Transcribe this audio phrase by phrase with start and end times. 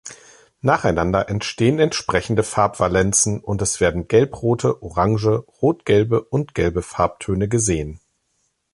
[0.61, 7.99] Nacheinander entstehen entsprechende Farbvalenzen und es werden gelbrote, orange, rotgelbe und gelbe Farbtöne gesehen.